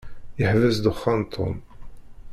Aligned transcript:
Yeḥbes 0.39 0.75
ddexxan 0.77 1.21
Tom. 1.33 1.55